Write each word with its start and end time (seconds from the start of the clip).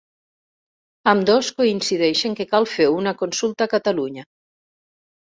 Ambdós 1.11 1.51
coincideixen 1.59 2.37
que 2.39 2.47
cal 2.53 2.65
fer 2.71 2.87
una 2.95 3.13
consulta 3.21 3.69
a 3.69 3.73
Catalunya. 3.75 4.25